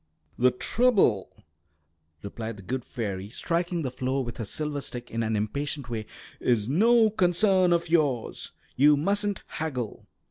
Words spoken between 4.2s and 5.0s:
with her silver